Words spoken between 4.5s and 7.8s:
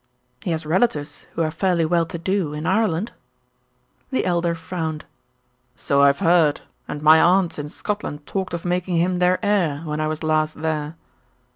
frowned. "So I've heard, and my aunts in